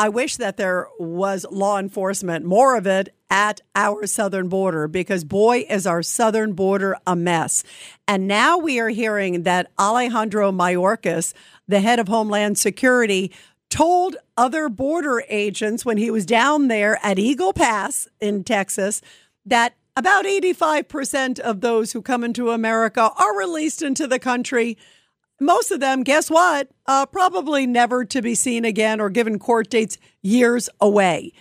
I 0.00 0.08
wish 0.08 0.36
that 0.36 0.56
there 0.56 0.88
was 0.98 1.44
law 1.50 1.78
enforcement, 1.78 2.46
more 2.46 2.74
of 2.74 2.86
it 2.86 3.14
at 3.28 3.60
our 3.76 4.06
southern 4.06 4.48
border, 4.48 4.88
because 4.88 5.24
boy, 5.24 5.66
is 5.68 5.86
our 5.86 6.02
southern 6.02 6.54
border 6.54 6.96
a 7.06 7.14
mess. 7.14 7.64
And 8.08 8.26
now 8.26 8.56
we 8.56 8.80
are 8.80 8.88
hearing 8.88 9.42
that 9.42 9.70
Alejandro 9.78 10.52
Mayorkas, 10.52 11.34
the 11.68 11.80
head 11.80 11.98
of 11.98 12.08
Homeland 12.08 12.56
Security, 12.56 13.30
told 13.68 14.16
other 14.38 14.70
border 14.70 15.22
agents 15.28 15.84
when 15.84 15.98
he 15.98 16.10
was 16.10 16.24
down 16.24 16.68
there 16.68 16.98
at 17.02 17.18
Eagle 17.18 17.52
Pass 17.52 18.08
in 18.22 18.42
Texas 18.42 19.02
that 19.44 19.74
about 19.98 20.24
85% 20.24 21.40
of 21.40 21.60
those 21.60 21.92
who 21.92 22.00
come 22.00 22.24
into 22.24 22.52
America 22.52 23.10
are 23.18 23.36
released 23.36 23.82
into 23.82 24.06
the 24.06 24.18
country 24.18 24.78
most 25.40 25.70
of 25.70 25.80
them, 25.80 26.02
guess 26.02 26.30
what? 26.30 26.68
Uh, 26.86 27.06
probably 27.06 27.66
never 27.66 28.04
to 28.04 28.20
be 28.20 28.34
seen 28.34 28.64
again 28.64 29.00
or 29.00 29.08
given 29.10 29.38
court 29.38 29.70
dates 29.70 29.98
years 30.22 30.68
away. 30.80 31.32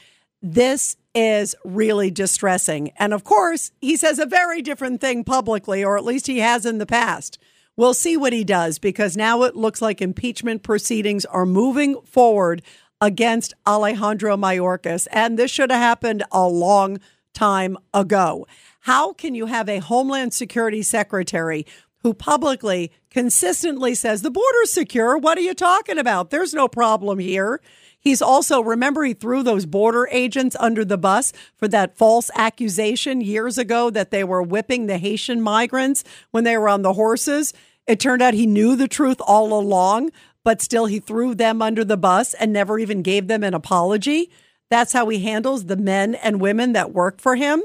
This 0.41 0.95
is 1.13 1.55
really 1.66 2.09
distressing. 2.09 2.91
And 2.98 3.13
of 3.13 3.23
course, 3.23 3.72
he 3.81 3.98
says 3.98 4.20
a 4.20 4.25
very 4.25 4.62
different 4.62 5.02
thing 5.02 5.23
publicly, 5.23 5.84
or 5.84 5.98
at 5.98 6.05
least 6.05 6.27
he 6.27 6.39
has 6.39 6.66
in 6.66 6.77
the 6.77 6.85
past. 6.85 7.38
We'll 7.75 7.94
see 7.94 8.16
what 8.16 8.34
he 8.34 8.44
does 8.44 8.80
because 8.80 9.17
now 9.17 9.44
it 9.44 9.55
looks 9.55 9.81
like 9.81 10.02
impeachment 10.02 10.63
proceedings 10.63 11.25
are 11.25 11.45
moving 11.45 12.02
forward 12.02 12.61
against 13.02 13.53
Alejandro 13.66 14.36
Mayorkas. 14.38 15.08
And 15.11 15.38
this 15.38 15.52
should 15.52 15.72
have 15.72 15.80
happened 15.80 16.23
a 16.31 16.47
long 16.47 17.00
time 17.34 17.77
ago. 17.94 18.45
How 18.81 19.13
can 19.13 19.36
you 19.36 19.45
have 19.45 19.70
a 19.70 19.80
Homeland 19.80 20.34
Security 20.34 20.81
Secretary 20.81 21.66
who 22.02 22.13
publicly 22.13 22.91
consistently 23.09 23.94
says 23.94 24.21
the 24.21 24.31
border's 24.31 24.71
secure. 24.71 25.17
What 25.17 25.38
are 25.38 25.41
you 25.41 25.53
talking 25.53 25.98
about? 25.98 26.30
There's 26.30 26.53
no 26.53 26.67
problem 26.67 27.20
here. 27.20 27.62
He's 27.99 28.22
also, 28.22 28.62
remember, 28.62 29.03
he 29.03 29.13
threw 29.13 29.44
those 29.44 29.66
border 29.66 30.08
agents 30.12 30.55
under 30.59 30.85
the 30.85 30.98
bus 30.98 31.34
for 31.58 31.67
that 31.67 31.98
false 31.98 32.31
accusation 32.34 33.20
years 33.20 33.58
ago 33.58 33.89
that 33.89 34.11
they 34.11 34.23
were 34.23 34.42
whipping 34.42 34.88
the 34.88 34.97
Haitian 34.97 35.42
migrants 35.42 36.05
when 36.31 36.45
they 36.45 36.58
were 36.58 36.70
on 36.70 36.81
the 36.81 36.94
horses. 36.94 37.53
It 37.88 38.00
turned 38.00 38.22
out 38.22 38.33
he 38.33 38.45
knew 38.45 38.77
the 38.77 38.88
truth 38.88 39.20
all 39.20 39.53
along, 39.53 40.11
but 40.45 40.61
still 40.61 40.86
he 40.86 41.00
threw 41.00 41.36
them 41.36 41.61
under 41.61 41.83
the 41.83 41.97
bus 41.97 42.33
and 42.36 42.53
never 42.53 42.80
even 42.80 43.02
gave 43.02 43.27
them 43.27 43.44
an 43.44 43.53
apology. 43.53 44.31
That's 44.70 44.94
how 44.94 45.09
he 45.09 45.20
handles 45.20 45.66
the 45.66 45.75
men 45.75 46.16
and 46.16 46.39
women 46.39 46.72
that 46.73 46.94
work 46.94 47.20
for 47.20 47.36
him. 47.36 47.64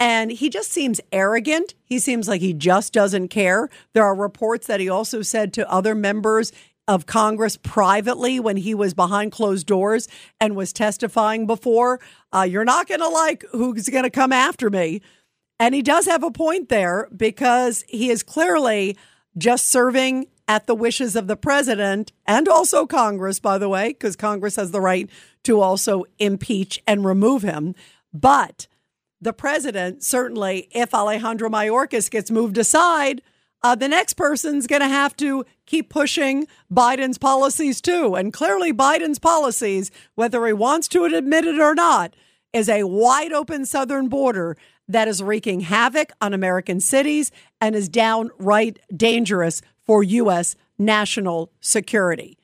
And 0.00 0.32
he 0.32 0.50
just 0.50 0.72
seems 0.72 1.00
arrogant. 1.12 1.74
He 1.84 1.98
seems 1.98 2.28
like 2.28 2.40
he 2.40 2.52
just 2.52 2.92
doesn't 2.92 3.28
care. 3.28 3.70
There 3.92 4.04
are 4.04 4.14
reports 4.14 4.66
that 4.66 4.80
he 4.80 4.88
also 4.88 5.22
said 5.22 5.52
to 5.54 5.70
other 5.70 5.94
members 5.94 6.52
of 6.86 7.06
Congress 7.06 7.56
privately 7.56 8.38
when 8.38 8.56
he 8.56 8.74
was 8.74 8.92
behind 8.92 9.32
closed 9.32 9.66
doors 9.66 10.06
and 10.40 10.54
was 10.54 10.72
testifying 10.72 11.46
before, 11.46 12.00
uh, 12.34 12.42
you're 12.42 12.64
not 12.64 12.86
going 12.86 13.00
to 13.00 13.08
like 13.08 13.44
who's 13.52 13.88
going 13.88 14.04
to 14.04 14.10
come 14.10 14.32
after 14.32 14.68
me. 14.68 15.00
And 15.58 15.74
he 15.74 15.82
does 15.82 16.06
have 16.06 16.22
a 16.22 16.30
point 16.30 16.68
there 16.68 17.08
because 17.16 17.84
he 17.88 18.10
is 18.10 18.22
clearly 18.22 18.98
just 19.38 19.68
serving 19.68 20.26
at 20.46 20.66
the 20.66 20.74
wishes 20.74 21.16
of 21.16 21.26
the 21.26 21.36
president 21.36 22.12
and 22.26 22.48
also 22.48 22.86
Congress, 22.86 23.40
by 23.40 23.56
the 23.56 23.68
way, 23.68 23.88
because 23.88 24.16
Congress 24.16 24.56
has 24.56 24.72
the 24.72 24.80
right 24.80 25.08
to 25.44 25.60
also 25.60 26.04
impeach 26.18 26.82
and 26.86 27.04
remove 27.04 27.42
him. 27.42 27.74
But 28.12 28.66
the 29.24 29.32
president, 29.32 30.04
certainly, 30.04 30.68
if 30.70 30.94
Alejandro 30.94 31.48
Mayorkas 31.48 32.10
gets 32.10 32.30
moved 32.30 32.58
aside, 32.58 33.22
uh, 33.62 33.74
the 33.74 33.88
next 33.88 34.14
person's 34.14 34.66
going 34.66 34.82
to 34.82 34.88
have 34.88 35.16
to 35.16 35.44
keep 35.64 35.88
pushing 35.88 36.46
Biden's 36.70 37.16
policies 37.16 37.80
too. 37.80 38.14
And 38.14 38.32
clearly, 38.32 38.72
Biden's 38.72 39.18
policies, 39.18 39.90
whether 40.14 40.46
he 40.46 40.52
wants 40.52 40.86
to 40.88 41.04
admit 41.04 41.46
it 41.46 41.58
or 41.58 41.74
not, 41.74 42.14
is 42.52 42.68
a 42.68 42.84
wide 42.84 43.32
open 43.32 43.64
southern 43.64 44.08
border 44.08 44.56
that 44.86 45.08
is 45.08 45.22
wreaking 45.22 45.60
havoc 45.60 46.12
on 46.20 46.34
American 46.34 46.78
cities 46.78 47.32
and 47.60 47.74
is 47.74 47.88
downright 47.88 48.78
dangerous 48.94 49.62
for 49.86 50.02
U.S. 50.02 50.54
national 50.78 51.50
security. 51.60 52.36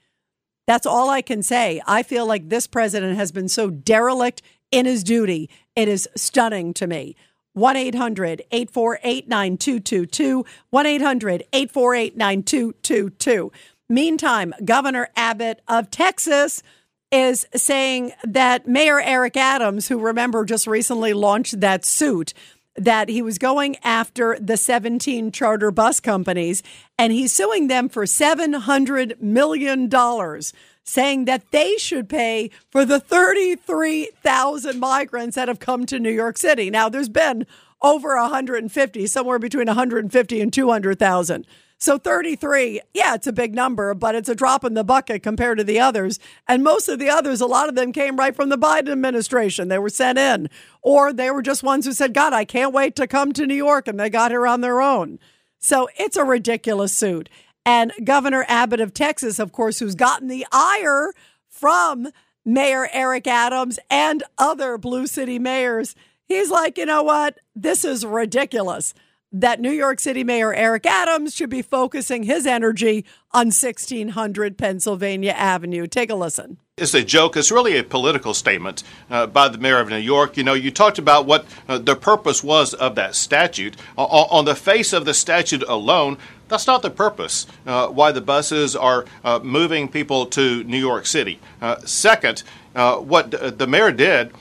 That's 0.67 0.87
all 0.87 1.11
I 1.11 1.21
can 1.21 1.43
say. 1.43 1.83
I 1.87 2.03
feel 2.03 2.27
like 2.27 2.49
this 2.49 2.67
president 2.67 3.19
has 3.19 3.31
been 3.31 3.49
so 3.49 3.69
derelict 3.69 4.41
in 4.71 4.87
his 4.87 5.05
duty. 5.05 5.51
It 5.81 5.89
is 5.89 6.07
stunning 6.15 6.75
to 6.75 6.87
me. 6.87 7.17
1 7.55 7.75
800 7.75 8.43
848 8.51 9.29
9222. 9.29 10.45
1 10.69 10.87
800 10.87 11.45
848 11.55 12.17
9222. 12.19 13.51
Meantime, 13.89 14.53
Governor 14.63 15.09
Abbott 15.17 15.63
of 15.67 15.91
Texas 15.91 16.63
is 17.11 17.47
saying 17.57 18.13
that 18.25 18.69
Mayor 18.69 19.01
Eric 19.01 19.39
Adams, 19.39 19.89
who 19.89 19.99
remember 19.99 20.45
just 20.45 20.67
recently 20.67 21.15
launched 21.15 21.61
that 21.61 21.87
suit, 21.87 22.35
that 22.77 23.09
he 23.09 23.21
was 23.23 23.39
going 23.39 23.77
after 23.83 24.39
the 24.41 24.57
17 24.57 25.33
charter 25.33 25.71
bus 25.71 26.01
companies 26.01 26.63
and 26.99 27.13
he's 27.13 27.33
suing 27.33 27.69
them 27.69 27.89
for 27.89 28.05
$700 28.05 29.21
million 29.21 29.91
saying 30.85 31.25
that 31.27 31.51
they 31.51 31.77
should 31.77 32.09
pay 32.09 32.51
for 32.71 32.85
the 32.85 33.01
33,000 33.01 34.79
migrants 34.79 35.37
that 35.37 35.49
have 35.49 35.61
come 35.61 35.87
to 35.87 35.99
New 35.99 36.11
York 36.11 36.39
City. 36.39 36.71
Now, 36.71 36.89
there's 36.89 37.09
been 37.09 37.47
over 37.83 38.17
150, 38.17 39.07
somewhere 39.07 39.39
between 39.39 39.67
150 39.67 40.41
and 40.41 40.53
200,000. 40.53 41.47
So 41.83 41.97
33, 41.97 42.83
yeah, 42.93 43.15
it's 43.15 43.27
a 43.27 43.33
big 43.33 43.55
number, 43.55 43.95
but 43.95 44.15
it's 44.15 44.29
a 44.29 44.35
drop 44.35 44.65
in 44.65 44.75
the 44.75 44.85
bucket 44.85 45.23
compared 45.23 45.57
to 45.57 45.65
the 45.65 45.81
others. 45.81 46.19
And 46.47 46.63
most 46.63 46.91
of 46.91 46.99
the 46.99 47.09
others, 47.09 47.41
a 47.41 47.47
lot 47.47 47.71
of 47.71 47.75
them 47.75 47.91
came 47.95 48.17
right 48.17 48.37
from 48.37 48.51
the 48.51 48.59
Biden 48.59 48.93
administration. 48.93 49.69
They 49.69 49.79
were 49.79 49.89
sent 49.89 50.19
in, 50.19 50.51
or 50.83 51.11
they 51.11 51.31
were 51.31 51.41
just 51.41 51.63
ones 51.63 51.87
who 51.87 51.95
said, 51.95 52.13
God, 52.13 52.35
I 52.35 52.45
can't 52.45 52.75
wait 52.75 52.97
to 52.97 53.07
come 53.07 53.33
to 53.33 53.47
New 53.47 53.55
York, 53.55 53.89
and 53.89 53.99
they 53.99 54.11
got 54.11 54.31
here 54.31 54.47
on 54.47 54.61
their 54.61 54.83
own. 54.83 55.19
So 55.59 55.89
it's 55.97 56.19
a 56.19 56.25
ridiculous 56.25 56.95
suit. 56.95 57.31
And 57.65 57.93
Governor 58.05 58.45
Abbott 58.47 58.81
of 58.81 58.93
Texas, 58.93 59.39
of 59.39 59.51
course, 59.51 59.79
who's 59.79 59.95
gotten 59.95 60.29
the 60.29 60.47
ire 60.53 61.15
from 61.49 62.09
Mayor 62.45 62.91
Eric 62.93 63.27
Adams 63.27 63.79
and 63.91 64.23
other 64.37 64.77
Blue 64.77 65.07
City 65.07 65.39
mayors, 65.39 65.95
he's 66.27 66.51
like, 66.51 66.77
you 66.77 66.85
know 66.85 67.03
what? 67.03 67.39
This 67.55 67.87
is 67.87 68.05
ridiculous 68.05 68.93
that 69.33 69.61
New 69.61 69.71
York 69.71 70.01
City 70.01 70.25
Mayor 70.25 70.53
Eric 70.53 70.87
Adams 70.87 71.35
should 71.35 71.51
be 71.51 71.63
focusing 71.63 72.25
his 72.25 72.47
energy 72.47 73.05
on 73.33 73.47
1600 73.47 74.59
Pennsylvania 74.59 75.33
Avenue. 75.33 75.87
Take 75.87 76.11
a 76.11 76.15
listen. 76.15 76.59
It's 76.77 76.95
a 76.95 77.05
joke. 77.05 77.37
It's 77.37 77.53
really 77.53 77.77
a 77.77 77.85
political 77.85 78.33
statement 78.33 78.83
uh, 79.11 79.27
by 79.27 79.49
the 79.49 79.59
mayor 79.59 79.81
of 79.81 79.91
New 79.91 79.99
York. 79.99 80.37
You 80.37 80.45
know, 80.45 80.55
you 80.55 80.71
talked 80.71 80.99
about 80.99 81.27
what 81.27 81.45
uh, 81.69 81.79
the 81.79 81.95
purpose 81.95 82.43
was 82.43 82.73
of 82.73 82.95
that 82.95 83.15
statute. 83.15 83.77
Uh, 83.99 84.05
on 84.05 84.47
the 84.47 84.55
face 84.55 84.93
of 84.93 85.05
the 85.05 85.13
statute 85.13 85.63
alone, 85.69 86.17
that's 86.49 86.67
not 86.67 86.83
the 86.83 86.91
purpose 86.91 87.47
uh, 87.67 87.89
why 87.89 88.13
the 88.13 88.21
buses 88.21 88.75
are 88.75 89.05
uh, 89.25 89.39
moving 89.41 89.89
people 89.89 90.27
to 90.27 90.65
New 90.65 90.79
York 90.79 91.07
City. 91.07 91.39
Uh, 91.61 91.77
second, 91.85 92.43
uh, 92.75 92.97
what 92.97 93.31
the 93.31 93.67
mayor 93.67 93.93
did, 93.93 94.33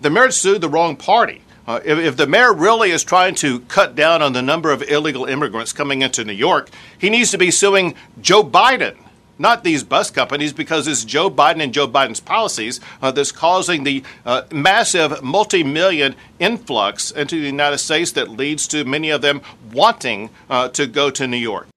the 0.00 0.08
mayor 0.08 0.30
sued 0.30 0.60
the 0.60 0.68
wrong 0.68 0.96
party. 0.96 1.42
Uh, 1.68 1.80
if, 1.84 1.98
if, 1.98 2.16
the 2.16 2.26
mayor 2.26 2.54
really 2.54 2.90
is 2.90 3.04
trying 3.04 3.34
to 3.34 3.60
cut 3.60 3.94
down 3.94 4.22
on 4.22 4.32
the 4.32 4.40
number 4.40 4.72
of 4.72 4.82
illegal 4.88 5.26
immigrants 5.26 5.70
coming 5.70 6.00
into 6.00 6.24
New 6.24 6.32
York, 6.32 6.70
he 6.96 7.10
needs 7.10 7.30
to 7.30 7.36
be 7.36 7.50
suing 7.50 7.94
Joe 8.22 8.42
Biden 8.42 8.96
not 9.38 9.64
these 9.64 9.84
bus 9.84 10.10
companies, 10.10 10.52
because 10.52 10.88
it's 10.88 11.04
Joe 11.04 11.30
Biden 11.30 11.62
and 11.62 11.72
Joe 11.72 11.86
Biden's 11.86 12.20
policies 12.20 12.80
uh, 13.00 13.10
that's 13.12 13.32
causing 13.32 13.84
the 13.84 14.02
uh, 14.26 14.42
massive 14.50 15.22
multi 15.22 15.62
million 15.62 16.16
influx 16.38 17.10
into 17.12 17.40
the 17.40 17.46
United 17.46 17.78
States 17.78 18.12
that 18.12 18.28
leads 18.28 18.66
to 18.68 18.84
many 18.84 19.10
of 19.10 19.22
them 19.22 19.40
wanting 19.72 20.30
uh, 20.50 20.68
to 20.70 20.86
go 20.86 21.10
to 21.10 21.26
New 21.26 21.36
York. 21.36 21.68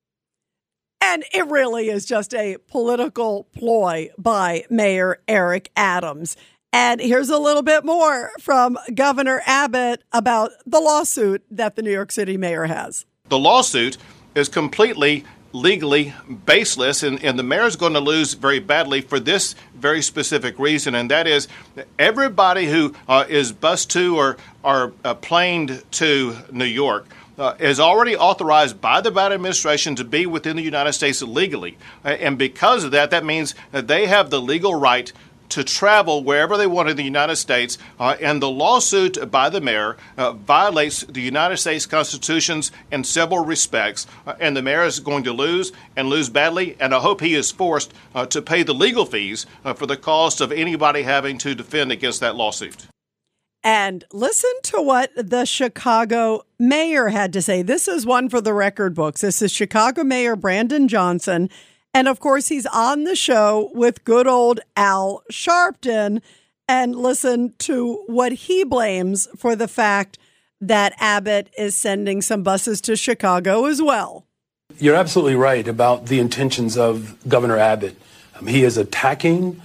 And 1.04 1.24
it 1.34 1.48
really 1.48 1.90
is 1.90 2.06
just 2.06 2.34
a 2.34 2.58
political 2.68 3.48
ploy 3.56 4.10
by 4.18 4.66
Mayor 4.70 5.20
Eric 5.28 5.70
Adams. 5.76 6.38
And 6.74 7.02
here's 7.02 7.30
a 7.30 7.38
little 7.38 7.64
bit 7.64 7.84
more 7.84 8.32
from 8.40 8.78
Governor 8.96 9.42
Abbott 9.46 10.04
about 10.14 10.52
the 10.66 10.80
lawsuit 10.80 11.44
that 11.52 11.76
the 11.76 11.82
New 11.82 11.92
York 11.92 12.12
City 12.12 12.38
mayor 12.38 12.66
has. 12.66 13.06
The 13.28 13.38
lawsuit 13.38 13.98
is 14.36 14.48
completely 14.48 15.26
legally 15.54 16.14
baseless, 16.46 17.04
and, 17.04 17.22
and 17.24 17.38
the 17.38 17.44
mayor 17.44 17.66
is 17.66 17.76
going 17.76 17.92
to 17.94 18.00
lose 18.00 18.36
very 18.36 18.60
badly 18.60 19.02
for 19.02 19.20
this 19.20 19.54
very 19.76 20.02
specific 20.02 20.58
reason, 20.58 20.96
and 20.96 21.12
that 21.12 21.28
is 21.28 21.50
everybody 22.00 22.68
who 22.68 22.96
uh, 23.10 23.26
is 23.28 23.52
bused 23.52 23.92
to 23.92 24.18
or, 24.18 24.38
or 24.64 24.94
uh, 25.04 25.14
planed 25.16 25.84
to 25.92 26.38
New 26.52 26.66
York. 26.66 27.06
Uh, 27.38 27.56
is 27.60 27.80
already 27.80 28.16
authorized 28.16 28.80
by 28.80 29.02
the 29.02 29.12
Biden 29.12 29.32
administration 29.32 29.96
to 29.96 30.04
be 30.04 30.28
within 30.28 30.58
the 30.58 30.62
United 30.62 30.94
States 30.94 31.24
legally. 31.24 31.76
and 32.04 32.38
because 32.38 32.84
of 32.84 32.92
that, 32.92 33.10
that 33.10 33.26
means 33.26 33.56
that 33.72 33.88
they 33.88 34.06
have 34.06 34.30
the 34.30 34.40
legal 34.40 34.76
right 34.76 35.12
to 35.52 35.64
travel 35.64 36.24
wherever 36.24 36.58
they 36.58 36.68
want 36.68 36.90
in 36.90 36.98
the 36.98 37.04
United 37.04 37.36
States. 37.36 37.78
Uh, 38.00 38.16
and 38.22 38.42
the 38.42 38.50
lawsuit 38.50 39.30
by 39.30 39.50
the 39.50 39.62
mayor 39.62 39.98
uh, 40.18 40.32
violates 40.34 41.02
the 41.04 41.22
United 41.22 41.58
States 41.58 41.86
Constitutions 41.86 42.72
in 42.92 43.04
several 43.04 43.46
respects. 43.46 44.08
Uh, 44.26 44.36
and 44.40 44.58
the 44.58 44.62
mayor 44.62 44.84
is 44.84 45.00
going 45.00 45.24
to 45.24 45.34
lose 45.34 45.72
and 45.96 46.10
lose 46.10 46.30
badly. 46.30 46.76
And 46.80 46.94
I 46.94 47.00
hope 47.00 47.22
he 47.22 47.36
is 47.36 47.52
forced 47.52 47.94
uh, 48.16 48.26
to 48.28 48.42
pay 48.42 48.64
the 48.64 48.74
legal 48.74 49.06
fees 49.06 49.46
uh, 49.64 49.74
for 49.74 49.86
the 49.86 49.98
cost 49.98 50.42
of 50.42 50.52
anybody 50.52 51.04
having 51.04 51.38
to 51.40 51.54
defend 51.54 51.92
against 51.92 52.20
that 52.22 52.36
lawsuit. 52.36 52.88
And 53.64 54.04
listen 54.12 54.52
to 54.64 54.82
what 54.82 55.12
the 55.16 55.46
Chicago 55.46 56.46
mayor 56.58 57.10
had 57.10 57.32
to 57.34 57.44
say. 57.44 57.62
This 57.62 57.88
is 57.88 58.08
one 58.08 58.28
for 58.28 58.42
the 58.42 58.54
record 58.54 58.96
books. 58.96 59.22
This 59.22 59.42
is 59.42 59.52
Chicago 59.52 60.04
Mayor 60.04 60.36
Brandon 60.36 60.88
Johnson. 60.88 61.48
And 61.94 62.08
of 62.08 62.20
course, 62.20 62.48
he's 62.48 62.66
on 62.66 63.04
the 63.04 63.16
show 63.16 63.70
with 63.74 64.04
good 64.04 64.28
old 64.28 64.60
Al 64.76 65.24
Sharpton. 65.32 66.22
And 66.68 66.96
listen 66.96 67.54
to 67.60 68.04
what 68.08 68.32
he 68.32 68.64
blames 68.64 69.28
for 69.36 69.56
the 69.56 69.68
fact 69.68 70.18
that 70.62 70.94
Abbott 71.00 71.50
is 71.58 71.76
sending 71.76 72.22
some 72.22 72.44
buses 72.44 72.80
to 72.82 72.96
Chicago 72.96 73.66
as 73.66 73.82
well. 73.82 74.26
You're 74.80 74.96
absolutely 74.96 75.36
right 75.36 75.68
about 75.68 76.06
the 76.06 76.20
intentions 76.20 76.78
of 76.78 77.18
Governor 77.28 77.58
Abbott. 77.58 78.00
Um, 78.40 78.48
he 78.48 78.64
is 78.64 78.78
attacking 78.78 79.62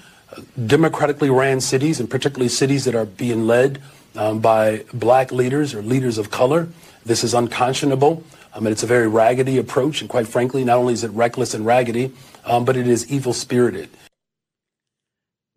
democratically 0.66 1.30
ran 1.30 1.60
cities, 1.60 2.00
and 2.00 2.10
particularly 2.10 2.48
cities 2.48 2.84
that 2.84 2.94
are 2.94 3.06
being 3.06 3.46
led 3.46 3.80
um, 4.16 4.40
by 4.40 4.84
black 4.92 5.32
leaders 5.32 5.74
or 5.74 5.82
leaders 5.82 6.18
of 6.18 6.30
color. 6.30 6.68
This 7.04 7.22
is 7.22 7.34
unconscionable. 7.34 8.24
I 8.54 8.60
mean, 8.60 8.72
it's 8.72 8.82
a 8.82 8.86
very 8.86 9.06
raggedy 9.06 9.58
approach, 9.58 10.00
and 10.00 10.08
quite 10.08 10.26
frankly, 10.26 10.64
not 10.64 10.78
only 10.78 10.94
is 10.94 11.04
it 11.04 11.10
reckless 11.10 11.54
and 11.54 11.66
raggedy, 11.66 12.12
um, 12.44 12.64
but 12.64 12.76
it 12.76 12.86
is 12.86 13.10
evil 13.10 13.32
spirited. 13.32 13.90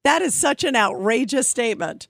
That 0.04 0.22
is 0.22 0.34
such 0.34 0.64
an 0.64 0.76
outrageous 0.76 1.48
statement 1.48 2.08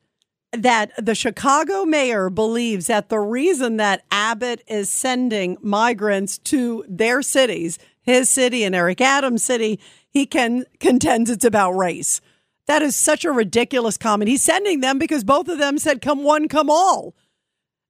that 0.52 0.92
the 0.98 1.16
Chicago 1.16 1.86
mayor 1.86 2.30
believes 2.30 2.88
that 2.88 3.10
the 3.10 3.20
reason 3.20 3.78
that 3.78 4.04
Abbott 4.12 4.64
is 4.68 4.90
sending 4.90 5.58
migrants 5.62 6.40
to 6.40 6.84
their 6.88 7.22
cities, 7.22 7.78
his 8.02 8.30
city 8.30 8.64
and 8.64 8.74
Eric 8.74 9.02
Adams' 9.02 9.44
city, 9.44 9.80
he 10.10 10.26
can 10.26 10.66
contends 10.80 11.30
it's 11.30 11.46
about 11.46 11.74
race. 11.74 12.20
That 12.70 12.84
is 12.84 12.96
such 12.96 13.26
a 13.26 13.32
ridiculous 13.32 13.98
comment. 13.98 14.30
He's 14.30 14.44
sending 14.44 14.80
them 14.80 15.00
because 15.00 15.24
both 15.24 15.48
of 15.48 15.58
them 15.58 15.80
said, 15.80 16.04
come 16.04 16.24
one, 16.24 16.48
come 16.48 16.70
all. 16.70 17.16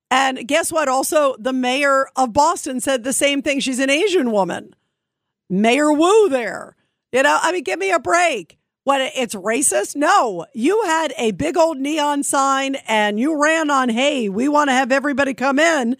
And 0.10 0.48
guess 0.48 0.72
what? 0.72 0.88
Also, 0.88 1.36
the 1.38 1.52
mayor 1.52 2.08
of 2.16 2.32
Boston 2.32 2.80
said 2.80 3.04
the 3.04 3.12
same 3.12 3.42
thing. 3.42 3.60
She's 3.60 3.80
an 3.80 3.90
Asian 3.90 4.32
woman. 4.32 4.74
Mayor 5.50 5.92
Wu 5.92 6.30
there. 6.30 6.78
You 7.12 7.24
know, 7.24 7.40
I 7.42 7.52
mean, 7.52 7.66
give 7.66 7.78
me 7.78 7.92
a 7.92 8.00
break. 8.00 8.58
What, 8.86 9.02
it's 9.02 9.36
racist? 9.36 9.98
No. 9.98 10.46
You 10.54 10.82
had 10.86 11.14
a 11.18 11.32
big 11.32 11.58
old 11.58 11.78
neon 11.78 12.24
sign 12.24 12.76
and 12.88 13.20
you 13.20 13.38
ran 13.38 13.70
on, 13.70 13.90
hey, 13.90 14.30
we 14.30 14.48
want 14.48 14.70
to 14.70 14.74
have 14.74 14.94
everybody 14.94 15.34
come 15.34 15.60
in. 15.60 15.98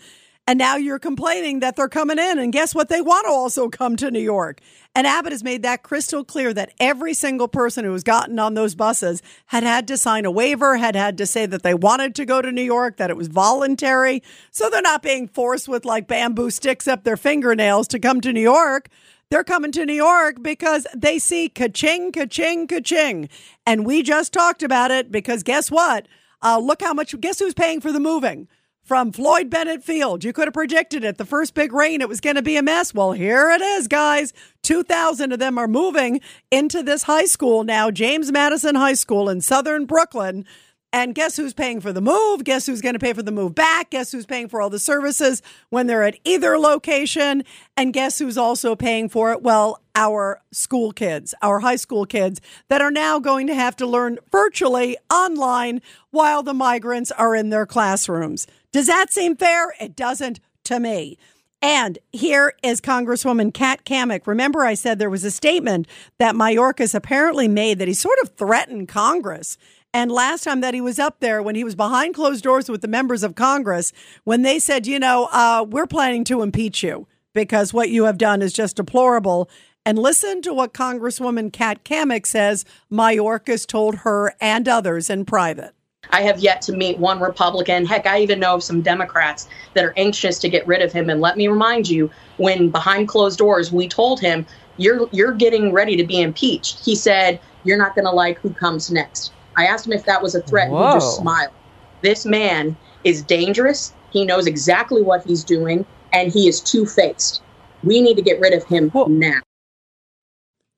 And 0.50 0.58
now 0.58 0.78
you're 0.78 0.98
complaining 0.98 1.60
that 1.60 1.76
they're 1.76 1.88
coming 1.88 2.18
in. 2.18 2.40
And 2.40 2.52
guess 2.52 2.74
what? 2.74 2.90
They 2.90 3.02
want 3.02 3.28
to 3.28 3.32
also 3.32 3.70
come 3.70 3.96
to 3.98 4.10
New 4.10 4.20
York. 4.20 4.62
And 4.96 5.06
Abbott 5.06 5.32
has 5.32 5.44
made 5.44 5.62
that 5.62 5.84
crystal 5.84 6.24
clear 6.24 6.56
that 6.56 6.74
every 6.80 7.14
single 7.14 7.48
person 7.48 7.86
who 7.86 7.94
has 7.94 8.02
gotten 8.02 8.40
on 8.40 8.56
those 8.56 8.74
buses 8.74 9.22
had 9.46 9.62
had 9.62 9.88
to 9.90 9.96
sign 9.96 10.26
a 10.26 10.32
waiver, 10.32 10.78
had 10.78 10.96
had 10.96 11.20
to 11.20 11.28
say 11.28 11.46
that 11.46 11.62
they 11.62 11.76
wanted 11.76 12.16
to 12.16 12.26
go 12.26 12.42
to 12.42 12.52
New 12.52 12.64
York, 12.64 12.98
that 12.98 13.12
it 13.12 13.16
was 13.16 13.28
voluntary. 13.28 14.24
So 14.50 14.72
they're 14.72 14.82
not 14.82 15.04
being 15.04 15.28
forced 15.28 15.68
with 15.68 15.86
like 15.86 16.08
bamboo 16.08 16.50
sticks 16.50 16.88
up 16.88 17.04
their 17.04 17.16
fingernails 17.16 17.88
to 17.90 18.00
come 18.00 18.20
to 18.22 18.34
New 18.34 18.42
York. 18.42 18.90
They're 19.30 19.44
coming 19.44 19.72
to 19.74 19.86
New 19.86 19.94
York 19.94 20.42
because 20.42 20.88
they 20.98 21.20
see 21.20 21.50
ka-ching, 21.50 22.12
ka-ching, 22.12 22.66
ka-ching. 22.66 23.30
And 23.68 23.86
we 23.86 24.02
just 24.02 24.34
talked 24.34 24.64
about 24.64 24.90
it 24.90 25.12
because 25.12 25.44
guess 25.44 25.70
what? 25.70 26.08
Uh, 26.42 26.58
look 26.58 26.82
how 26.82 26.96
much, 26.96 27.14
guess 27.22 27.38
who's 27.38 27.54
paying 27.54 27.82
for 27.82 27.92
the 27.92 28.00
moving? 28.00 28.48
From 28.90 29.12
Floyd 29.12 29.52
Bennett 29.52 29.84
Field. 29.84 30.24
You 30.24 30.34
could 30.34 30.48
have 30.48 30.54
predicted 30.56 31.04
it. 31.04 31.20
The 31.20 31.26
first 31.26 31.54
big 31.54 31.74
rain, 31.74 32.02
it 32.02 32.10
was 32.10 32.20
going 32.20 32.38
to 32.38 32.42
be 32.42 32.58
a 32.58 32.64
mess. 32.64 32.92
Well, 32.92 33.12
here 33.12 33.52
it 33.52 33.62
is, 33.62 33.88
guys. 33.88 34.34
2,000 34.64 35.32
of 35.32 35.38
them 35.38 35.60
are 35.60 35.68
moving 35.68 36.22
into 36.50 36.82
this 36.82 37.04
high 37.04 37.26
school 37.26 37.64
now, 37.64 37.92
James 37.92 38.32
Madison 38.32 38.74
High 38.74 38.96
School 38.96 39.30
in 39.30 39.42
southern 39.42 39.86
Brooklyn. 39.86 40.44
And 40.92 41.14
guess 41.14 41.38
who's 41.38 41.54
paying 41.54 41.82
for 41.82 41.94
the 41.94 42.02
move? 42.02 42.44
Guess 42.44 42.66
who's 42.66 42.82
going 42.82 42.94
to 42.94 43.00
pay 43.00 43.14
for 43.14 43.22
the 43.22 43.32
move 43.32 43.54
back? 43.54 43.92
Guess 43.92 44.12
who's 44.12 44.26
paying 44.26 44.48
for 44.48 44.60
all 44.60 44.72
the 44.72 44.80
services 44.80 45.44
when 45.70 45.86
they're 45.86 46.04
at 46.04 46.18
either 46.24 46.58
location? 46.58 47.44
And 47.78 47.94
guess 47.94 48.18
who's 48.18 48.40
also 48.40 48.76
paying 48.76 49.08
for 49.08 49.32
it? 49.32 49.44
Well, 49.44 49.82
our 49.94 50.42
school 50.52 50.92
kids, 50.92 51.36
our 51.44 51.60
high 51.60 51.76
school 51.76 52.06
kids 52.06 52.42
that 52.70 52.82
are 52.82 52.90
now 52.90 53.20
going 53.20 53.46
to 53.48 53.54
have 53.54 53.76
to 53.76 53.86
learn 53.86 54.18
virtually 54.32 54.98
online 55.14 55.82
while 56.10 56.42
the 56.42 56.56
migrants 56.56 57.12
are 57.12 57.36
in 57.36 57.50
their 57.50 57.68
classrooms. 57.68 58.48
Does 58.72 58.88
that 58.88 59.14
seem 59.14 59.36
fair? 59.36 59.76
It 59.80 59.96
doesn't 59.96 60.40
to 60.64 60.80
me. 60.80 61.18
And 61.62 62.00
here 62.14 62.54
is 62.64 62.80
Congresswoman 62.80 63.54
Kat 63.54 63.84
Cammack. 63.84 64.26
Remember, 64.26 64.64
I 64.64 64.76
said 64.76 64.98
there 64.98 65.10
was 65.10 65.26
a 65.26 65.32
statement 65.32 65.88
that 66.18 66.34
Mayorkas 66.34 66.96
apparently 66.96 67.50
made 67.50 67.80
that 67.80 67.88
he 67.88 67.94
sort 67.94 68.18
of 68.24 68.30
threatened 68.38 68.88
Congress. 68.88 69.58
And 69.92 70.12
last 70.12 70.44
time 70.44 70.62
that 70.62 70.76
he 70.76 70.82
was 70.82 71.00
up 71.00 71.20
there, 71.20 71.42
when 71.42 71.56
he 71.56 71.64
was 71.64 71.74
behind 71.74 72.14
closed 72.14 72.44
doors 72.44 72.70
with 72.70 72.82
the 72.82 72.88
members 72.88 73.24
of 73.24 73.34
Congress, 73.34 73.92
when 74.24 74.44
they 74.44 74.60
said, 74.60 74.86
you 74.86 75.00
know, 75.00 75.28
uh, 75.32 75.66
we're 75.68 75.88
planning 75.88 76.24
to 76.26 76.44
impeach 76.44 76.84
you 76.84 77.08
because 77.34 77.74
what 77.74 77.90
you 77.90 78.04
have 78.04 78.20
done 78.20 78.44
is 78.44 78.54
just 78.54 78.76
deplorable. 78.76 79.50
And 79.86 79.98
listen 79.98 80.44
to 80.44 80.54
what 80.54 80.76
Congresswoman 80.76 81.52
Kat 81.52 81.84
Cammack 81.84 82.28
says 82.28 82.66
Mayorkas 82.92 83.66
told 83.66 83.96
her 83.96 84.36
and 84.40 84.68
others 84.68 85.10
in 85.10 85.26
private. 85.26 85.74
I 86.12 86.22
have 86.22 86.40
yet 86.40 86.62
to 86.64 86.72
meet 86.72 87.00
one 87.00 87.20
Republican. 87.20 87.86
Heck, 87.88 88.06
I 88.06 88.20
even 88.22 88.40
know 88.40 88.56
of 88.56 88.64
some 88.64 88.82
Democrats 88.82 89.48
that 89.74 89.84
are 89.84 89.94
anxious 89.98 90.38
to 90.40 90.50
get 90.50 90.68
rid 90.68 90.84
of 90.84 90.94
him. 90.94 91.10
And 91.10 91.20
let 91.20 91.36
me 91.36 91.48
remind 91.48 91.90
you, 91.90 92.12
when 92.38 92.70
behind 92.70 93.08
closed 93.08 93.40
doors 93.40 93.72
we 93.72 93.88
told 93.88 94.20
him, 94.20 94.46
"You're 94.78 95.10
you're 95.12 95.34
getting 95.34 95.72
ready 95.72 95.98
to 95.98 96.04
be 96.04 96.22
impeached," 96.22 96.80
he 96.86 96.96
said, 96.96 97.40
"You're 97.64 97.78
not 97.78 97.96
going 97.96 98.06
to 98.06 98.12
like 98.12 98.40
who 98.40 98.52
comes 98.52 98.92
next." 98.92 99.32
I 99.58 99.66
asked 99.66 99.86
him 99.86 99.94
if 99.94 100.06
that 100.06 100.22
was 100.22 100.36
a 100.36 100.42
threat, 100.42 100.70
Whoa. 100.70 100.78
and 100.78 100.88
he 100.90 100.96
just 100.96 101.18
smiled. 101.18 101.54
This 102.02 102.26
man 102.26 102.78
is 103.04 103.22
dangerous. 103.24 103.94
He 104.12 104.26
knows 104.26 104.48
exactly 104.48 105.02
what 105.02 105.26
he's 105.26 105.44
doing, 105.44 105.86
and 106.14 106.32
he 106.32 106.48
is 106.48 106.60
two 106.62 106.86
faced. 106.86 107.42
We 107.84 108.02
need 108.02 108.16
to 108.16 108.22
get 108.22 108.40
rid 108.40 108.54
of 108.54 108.64
him 108.66 108.90
Whoa. 108.90 109.06
now. 109.06 109.40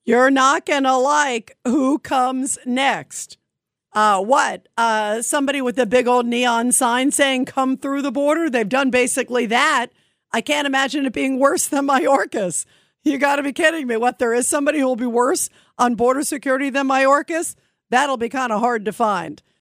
You're 0.03 0.31
not 0.31 0.65
going 0.65 0.83
to 0.83 0.95
like 0.97 1.57
who 1.65 1.99
comes 1.99 2.57
next 2.65 3.37
uh, 3.93 4.21
what? 4.21 4.67
Uh, 4.77 5.21
somebody 5.21 5.61
with 5.61 5.77
a 5.77 5.85
big 5.85 6.07
old 6.07 6.25
neon 6.25 6.71
sign 6.71 7.11
saying 7.11 7.45
"Come 7.45 7.77
through 7.77 8.01
the 8.01 8.11
border." 8.11 8.49
They've 8.49 8.67
done 8.67 8.89
basically 8.89 9.45
that. 9.47 9.87
I 10.31 10.41
can't 10.41 10.67
imagine 10.67 11.05
it 11.05 11.13
being 11.13 11.39
worse 11.39 11.67
than 11.67 11.87
Mayorkas. 11.87 12.65
You 13.03 13.17
got 13.17 13.37
to 13.37 13.43
be 13.43 13.51
kidding 13.51 13.87
me! 13.87 13.97
What? 13.97 14.19
There 14.19 14.33
is 14.33 14.47
somebody 14.47 14.79
who 14.79 14.85
will 14.85 14.95
be 14.95 15.05
worse 15.05 15.49
on 15.77 15.95
border 15.95 16.23
security 16.23 16.69
than 16.69 16.87
Mayorkas? 16.87 17.55
That'll 17.91 18.17
be 18.17 18.29
kind 18.29 18.51
of 18.51 18.61
hard 18.61 18.85
to 18.85 18.93
find. 18.93 19.43